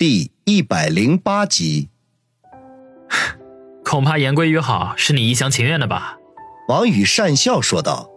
[0.00, 1.90] 第一百零八集。
[3.84, 6.16] 恐怕言归于好是你一厢情愿的吧？
[6.68, 8.08] 王宇讪笑说道。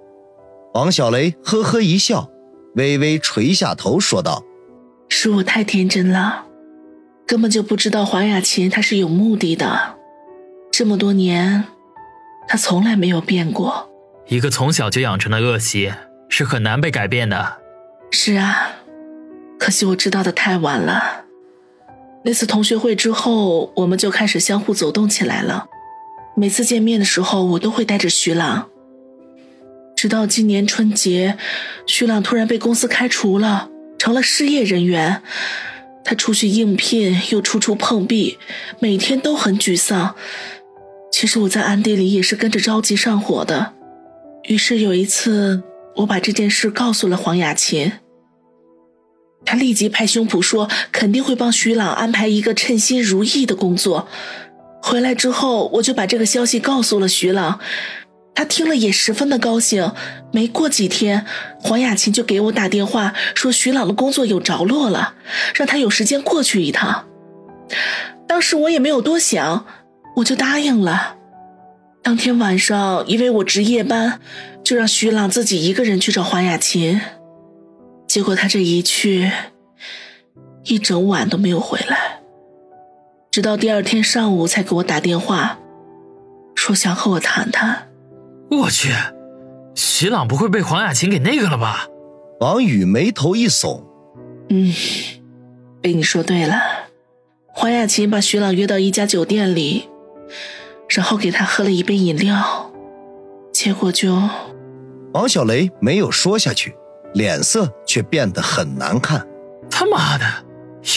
[0.76, 2.30] 王小雷呵呵一笑，
[2.76, 4.46] 微微垂下头说道
[5.12, 6.46] ：“是我太天真了，
[7.28, 9.98] 根本就不知道黄雅琴她是有目的的。
[10.72, 11.66] 这么多年，
[12.48, 13.92] 她从来没有变过。
[14.28, 15.92] 一个从小就养成的恶习
[16.30, 17.58] 是很难被改变的。
[18.10, 18.72] 是啊，
[19.60, 21.20] 可惜我知道的太晚了。”
[22.26, 25.68] 那次同学会之后，我们就开始相互走动起来了。
[26.36, 28.70] 每次见面的时候，我都会带着徐朗。
[29.96, 31.38] 直到今年春节，
[31.86, 35.22] 徐朗突然被公司开除了，成了失业人员。
[36.06, 38.38] 他出去应聘，又处处碰壁，
[38.80, 40.16] 每天都很沮丧。
[41.12, 43.74] 其实我在暗地里也是跟着着急上火的。
[44.44, 45.64] 于是有一次，
[45.98, 47.92] 我把这件事告诉了黄雅琴。
[49.46, 54.08] 他立即拍胸脯说：“肯定会帮徐朗安排一个称心如意的工作。”
[54.82, 57.60] 回来之后，我就把这个消息告诉了徐朗，
[58.36, 59.92] 他听了也十分的高兴。
[60.32, 61.26] 没过几天，
[61.60, 65.14] 黄雅琴就给我打电话说徐朗的工作有着落了，
[65.56, 67.06] 让他有时间过去一趟。
[68.28, 69.66] 当时我也没有多想，
[70.18, 71.16] 我就答应了。
[72.02, 74.20] 当天晚上，因为我值夜班，
[74.64, 77.00] 就让徐朗自己一个人去找黄雅琴。
[78.14, 79.32] 结果他这一去，
[80.66, 82.22] 一整晚都没有回来，
[83.32, 85.58] 直到第二天上午才给我打电话，
[86.54, 87.90] 说想和我谈谈。
[88.52, 88.94] 我去，
[89.74, 91.88] 徐朗不会被黄雅琴给那个了吧？
[92.40, 93.82] 王宇眉头一耸，
[94.50, 94.72] 嗯，
[95.82, 96.62] 被你说对了。
[97.48, 99.90] 黄雅琴把徐朗约到一家酒店里，
[100.88, 102.72] 然后给他喝了一杯饮料，
[103.52, 104.30] 结果就……
[105.14, 106.76] 王小雷没有说下去。
[107.14, 109.28] 脸色却变得很难看。
[109.70, 110.26] 他妈的，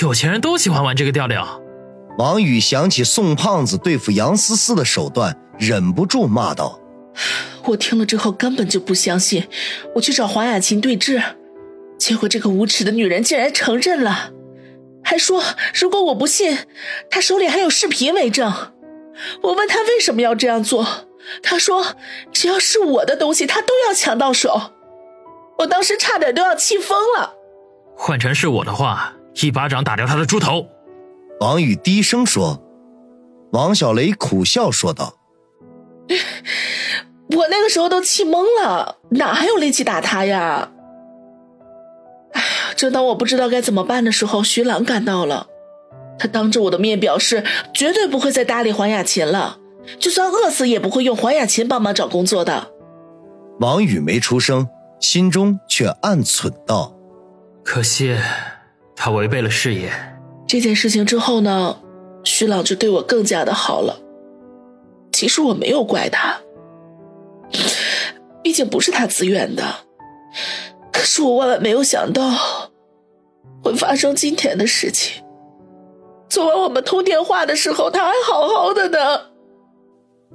[0.02, 1.60] 有钱人都喜欢玩这个调调。
[2.18, 6.80] 王宇想起宋胖子对付杨思思的手段，忍不住骂道
[7.64, 9.46] ：“我听了之后根本就不相信，
[9.94, 11.22] 我去找黄雅琴对质，
[11.98, 14.30] 结果这个无耻的女人竟然承认了，
[15.04, 15.42] 还说
[15.74, 16.58] 如果我不信，
[17.10, 18.52] 她手里还有视频为证。
[19.42, 21.08] 我问她为什么要这样做，
[21.42, 21.96] 她说
[22.32, 24.72] 只要是我的东西，她都要抢到手。”
[25.58, 27.34] 我当时差点都要气疯了。
[27.96, 29.12] 换成是我的话，
[29.42, 30.66] 一巴掌打掉他的猪头。
[31.40, 32.62] 王宇低声说。
[33.52, 35.14] 王小雷苦笑说道
[37.36, 40.70] ：“我那个时候都气懵了，哪还有力气打他呀？”
[42.34, 42.46] 哎呀，
[42.76, 45.46] 正当我不知道该怎么办的时候，徐朗赶到了。
[46.18, 49.58] 他当着我的面表示，绝对不会再搭理黄雅琴了，
[49.98, 52.72] 就算饿死也不会用黄雅琴帮忙找工作的。
[53.60, 54.68] 王宇没出声。
[54.98, 56.94] 心中却暗忖道
[57.62, 58.16] ：“可惜，
[58.94, 61.80] 他违背了誓言。”这件事情之后呢，
[62.24, 64.00] 徐朗就对我更加的好了。
[65.12, 66.38] 其实我没有怪他，
[68.42, 69.62] 毕竟不是他自愿的。
[70.92, 72.70] 可是我万万没有想到，
[73.62, 75.24] 会发生今天的事情。
[76.28, 78.98] 昨晚我们通电话的时候，他还好好的呢。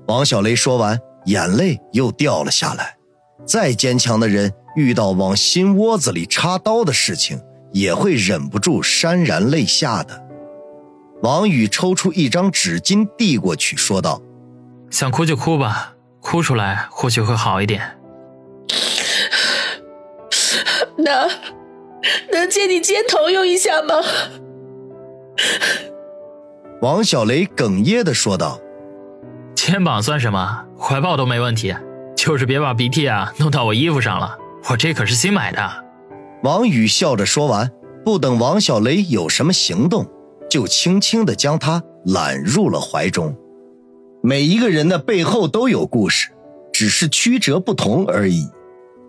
[0.08, 2.98] 王小雷说完，眼泪又掉了下来。
[3.46, 7.42] 再坚强的人，遇到往心窝子里插刀的事情，
[7.72, 10.24] 也会忍不住潸然泪下的。
[11.24, 14.22] 王宇抽出一张纸巾递过去，说道
[14.90, 17.98] ：“想哭就哭吧，哭出来或许会好一点。
[20.98, 21.30] 能，
[22.32, 23.96] 能借你肩头用一下吗？”
[26.82, 28.60] 王小雷哽咽的说道
[29.54, 31.76] ：“肩膀算什么，怀抱都没问题。”
[32.24, 34.38] 就是别把鼻涕啊弄到我衣服上了，
[34.70, 35.72] 我这可是新买的。
[36.44, 37.72] 王宇笑着说完，
[38.06, 40.06] 不等王小雷有什么行动，
[40.48, 43.36] 就轻轻地将他揽入了怀中。
[44.22, 46.30] 每一个人的背后都有故事，
[46.72, 48.48] 只是曲折不同而已。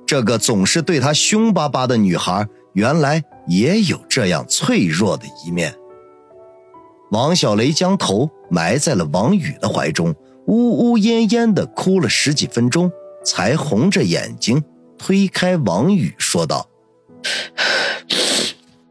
[0.07, 5.75] 这个总是对他凶巴巴的女孩，原来也有这样脆弱的一面。
[7.11, 10.15] 王小雷将头埋在了王宇的怀中，
[10.47, 12.91] 呜呜咽咽地哭了十几分钟。
[13.25, 14.63] 才红着眼睛
[14.99, 16.69] 推开王宇，说道：“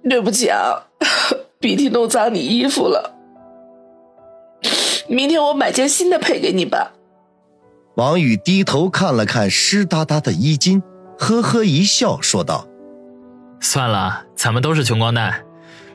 [0.10, 0.88] 对不起啊，
[1.60, 3.16] 鼻涕弄脏你衣服了。
[5.07, 6.94] 明天我买件新的配给你吧。”
[7.95, 10.81] 王宇低头看了看湿哒哒的衣襟，
[11.19, 12.68] 呵呵一笑，说道
[13.60, 15.44] ：“算了，咱们都是穷光蛋，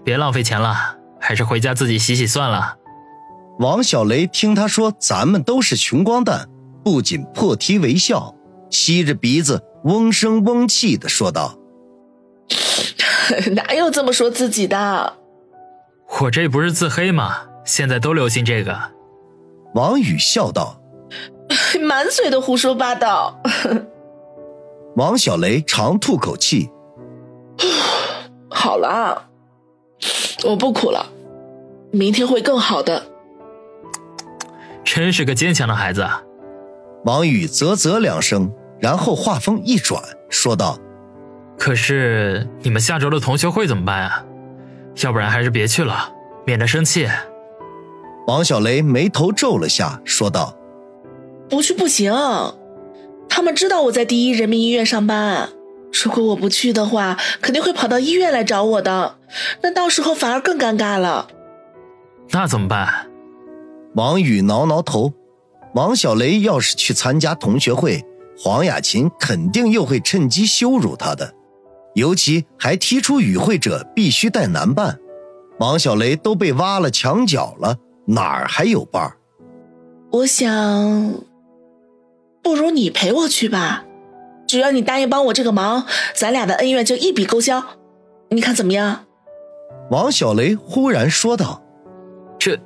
[0.04, 2.76] 别浪费钱了，还是回家自己洗洗算了。”
[3.58, 6.50] 王小雷听他说咱们都是穷光蛋。
[6.86, 8.32] 不仅破涕为笑，
[8.70, 11.58] 吸着鼻子嗡声嗡气的说道
[13.56, 15.14] ：“哪有这么说自己的？
[16.20, 17.48] 我这不是自黑吗？
[17.64, 18.92] 现在都流行这个。
[19.74, 20.80] 王宇笑道
[21.82, 23.40] ：“满嘴的胡说八道。
[24.94, 26.70] ”王小雷长吐口气
[28.48, 29.28] ：“好了，
[30.44, 31.04] 我不哭了，
[31.90, 33.10] 明天会更好的。”
[34.86, 36.06] 真是个坚强的孩子。
[37.04, 40.78] 王宇啧啧两声，然后话锋一转，说道
[41.56, 44.24] ：“可是你们下周的同学会怎么办啊？
[45.02, 46.12] 要不然还是别去了，
[46.44, 47.08] 免得生气。”
[48.26, 50.56] 王小雷眉头皱了下，说道
[51.48, 52.12] ：“不去不行，
[53.28, 55.50] 他们知道我在第一人民医院上班，
[56.02, 59.18] 如果我不去的话，肯定会跑到医院来找我的，
[59.62, 61.28] 那到时候反而更尴尬了。
[62.30, 63.06] 那怎么办？”
[63.94, 65.12] 王宇挠挠头，
[65.76, 68.02] 王小雷要是去参加同学会，
[68.38, 71.34] 黄雅琴肯定又会趁机羞辱他的，
[71.94, 74.98] 尤其还提出与会者必须带男伴，
[75.58, 77.76] 王小雷都被挖了墙角了。
[78.06, 79.18] 哪儿还有伴儿？
[80.12, 81.14] 我想，
[82.42, 83.84] 不如你陪我去吧。
[84.48, 85.84] 只要你答应帮我这个忙，
[86.14, 87.62] 咱俩的恩怨就一笔勾销。
[88.30, 89.04] 你看怎么样？
[89.90, 91.62] 王小雷忽然说道
[92.40, 92.58] ：“这，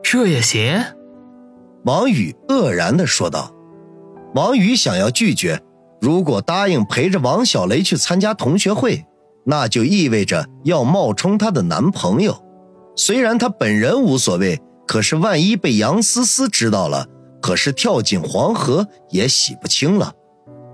[0.00, 0.84] 这也行。”
[1.86, 3.52] 王宇愕然的说道
[4.34, 5.62] ：“王宇想要拒绝，
[6.00, 9.06] 如果答应陪着王小雷去参加同学会，
[9.44, 12.36] 那就意味着要冒充她的男朋友。
[12.96, 17.08] 虽然她本人无所谓。”可是万一被杨思思知道了，
[17.42, 20.12] 可是跳进黄河也洗不清了。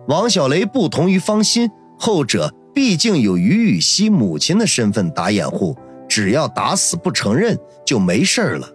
[0.06, 5.74] 王小雷不同于方心，后者毕竟有于雨溪母亲的身份打掩护，
[6.06, 8.68] 只要打死不承认就没事了。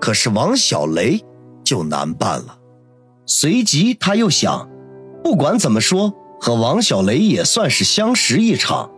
[0.00, 1.20] 可是王小雷
[1.68, 2.56] 就难办了。
[3.26, 4.66] 随即他又想，
[5.22, 8.90] 不管怎么说，和王小雷也算是相识一场，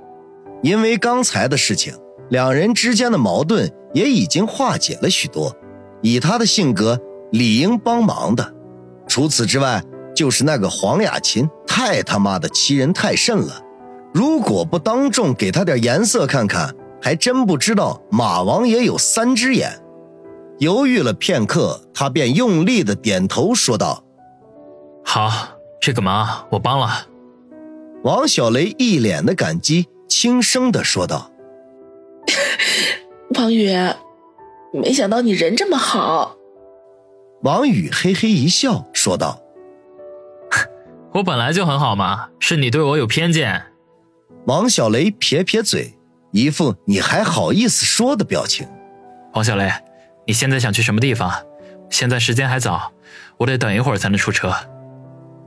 [0.62, 1.93] 因为刚才的事情，
[2.28, 5.52] 两人之间的矛盾也已经化解了许多。
[6.00, 6.96] 以他的性格，
[7.32, 8.55] 理应帮忙的。
[9.08, 9.82] 除此之外，
[10.14, 13.61] 就是那个黄雅琴，太他妈的欺人太甚了。
[14.14, 19.73] 如果不当众给他点颜色看看，还真不知道马王爷有三只眼。
[20.61, 24.05] 犹豫了片刻，他便用力的点头说道
[25.03, 25.31] ：“好，
[25.81, 27.07] 这个忙我帮了。”
[28.05, 31.31] 王小雷一脸的感激，轻声的说道
[33.37, 33.71] ：“王宇。”
[34.73, 36.37] 没想到你人这么好，
[37.43, 39.41] 王宇嘿嘿一笑说道
[41.15, 43.65] ：“我本来就很好嘛，是你对我有偏见。”
[44.47, 45.99] 王小雷撇撇嘴，
[46.33, 48.69] 一副你还好意思说的表情。
[49.33, 49.69] 王小雷，
[50.31, 51.29] 你现在想去什么地方？
[51.91, 52.93] 现在时间还早，
[53.37, 54.55] 我得等一会儿才能出车。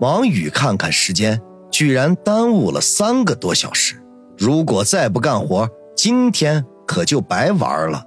[0.01, 1.41] 王宇看看时间，
[1.71, 4.03] 居然耽误了三个多小时。
[4.38, 8.06] 如果再不干活，今天可就白玩了。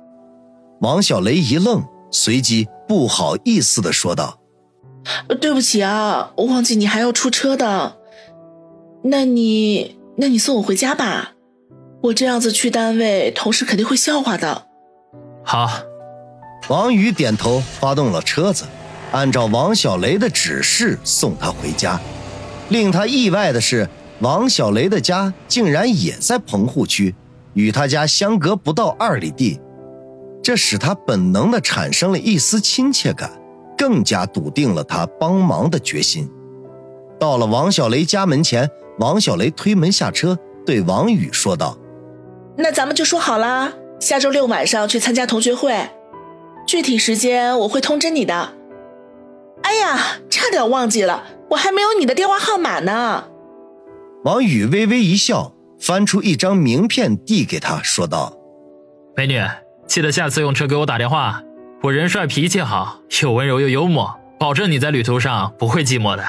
[0.82, 4.38] 王小雷一愣，随即不好意思的说道
[5.40, 7.96] ：“对不起啊，我忘记你还要出车的。
[9.04, 11.32] 那你，那你送我回家吧。
[12.02, 14.66] 我这样子去单位，同事肯定会笑话的。”
[15.42, 15.70] 好，
[16.68, 18.64] 王宇点头，发动了车子，
[19.12, 22.00] 按照王小雷的指示送他回家。
[22.70, 23.88] 令他意外的是，
[24.20, 27.14] 王小雷的家竟然也在棚户区，
[27.54, 29.60] 与他家相隔不到二里地。
[30.42, 33.30] 这使他本能的产生了一丝亲切感，
[33.78, 36.28] 更加笃定了他帮忙的决心。
[37.18, 40.36] 到了王小雷家门前，王小雷推门下车，
[40.66, 41.78] 对王宇说道
[42.58, 45.72] ：“那咱们就说好了，下周六晚上去参加同学会，
[46.66, 48.52] 具体时间我会通知你的。”
[49.62, 53.28] 哎呀，差点忘记了，我还没有你的电话号码呢。
[54.24, 58.36] 王宇微微一笑，翻出一张名片递给他，说道
[59.16, 59.40] ：“美女。”
[59.86, 61.42] 记得下次用车给我打电话。
[61.82, 66.24] 我人帅，脾气好，又温柔又幽默，保证你在旅途上不会寂寞的。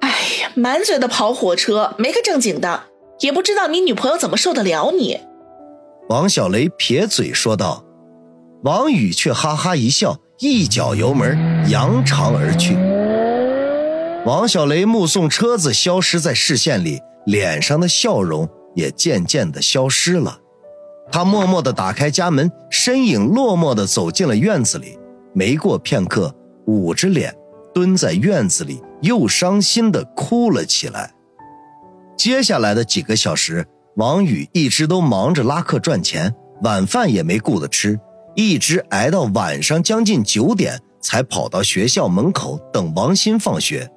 [0.00, 0.08] 哎
[0.40, 2.84] 呀，满嘴的跑火车，没个正经的，
[3.20, 5.18] 也不知道你女朋友怎么受得了你。
[6.08, 7.84] 王小雷撇嘴说道。
[8.62, 12.76] 王宇却哈哈一笑，一脚油门扬长而去。
[14.26, 20.38] 王小雷目送车子消失在视线里，脸上的笑容也渐渐的消失了。
[21.10, 24.98] 他默默地打开家门，身影落寞的走进了院子里。
[25.32, 26.34] 没过片刻，
[26.66, 27.34] 捂着脸
[27.72, 31.10] 蹲在院子里，又伤心的哭了起来。
[32.14, 37.98] 接下来的几个小时，王宇一直都忙着拉客赚钱，晚饭也没顾得吃，
[38.34, 43.90] 一直挨到晚上将近九点，才跑到学校门口等王鑫放学。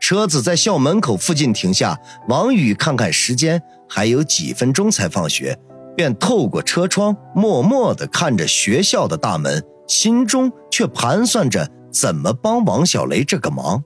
[0.00, 1.98] 车子在校门口附近停下，
[2.28, 5.58] 王宇看看时间，还有几分钟才放学。
[5.96, 13.82] 便透过车窗默默地看着学校的大门，心中却盘算着怎么帮王小雷这个忙。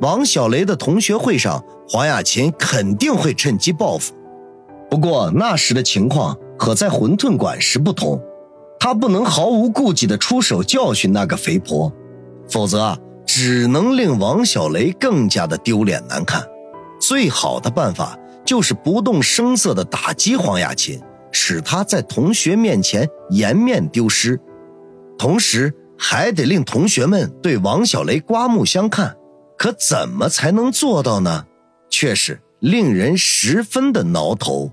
[0.00, 4.14] 王小雷的同学会上，黄雅琴肯定会趁机报复。
[4.88, 8.18] 不过那时的情况和在馄饨馆时不同，
[8.80, 11.92] 他不能毫无顾忌地出手教训那个肥婆，
[12.48, 16.42] 否则啊，只能令王小雷更加的丢脸难看。
[16.98, 21.00] 最好的办法就是不动声色地打击黄雅琴。
[21.32, 24.40] 使他在同学面前颜面丢失，
[25.16, 29.14] 同时还得令同学们对王小雷刮目相看。
[29.56, 31.44] 可怎么才能做到呢？
[31.88, 34.72] 却是令人十分的挠头。